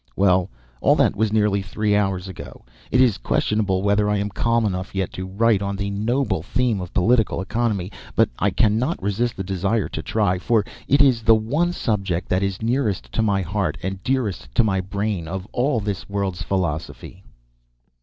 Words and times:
Well, 0.15 0.49
all 0.81 0.95
that 0.95 1.15
was 1.15 1.31
nearly 1.31 1.61
three 1.61 1.95
hours 1.95 2.27
ago. 2.27 2.65
It 2.89 2.99
is 2.99 3.19
questionable 3.19 3.83
whether 3.83 4.09
I 4.09 4.17
am 4.17 4.29
calm 4.31 4.65
enough 4.65 4.95
yet 4.95 5.13
to 5.13 5.27
write 5.27 5.61
on 5.61 5.75
the 5.75 5.91
noble 5.91 6.41
theme 6.41 6.81
of 6.81 6.91
political 6.91 7.39
economy, 7.39 7.91
but 8.15 8.27
I 8.39 8.49
cannot 8.49 8.99
resist 8.99 9.37
the 9.37 9.43
desire 9.43 9.87
to 9.89 10.01
try, 10.01 10.39
for 10.39 10.65
it 10.87 11.03
is 11.03 11.21
the 11.21 11.35
one 11.35 11.71
subject 11.71 12.29
that 12.29 12.41
is 12.41 12.63
nearest 12.63 13.11
to 13.11 13.21
my 13.21 13.43
heart 13.43 13.77
and 13.83 14.01
dearest 14.01 14.47
to 14.55 14.63
my 14.63 14.79
brain 14.81 15.27
of 15.27 15.47
all 15.53 15.79
this 15.79 16.09
world's 16.09 16.41
philosophy. 16.41 17.23